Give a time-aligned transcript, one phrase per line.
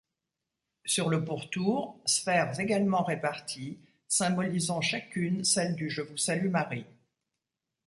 [0.83, 3.77] Sur le pourtour, sphères également réparties
[4.07, 6.87] symbolisant chacune celle du Je vous salue Marie.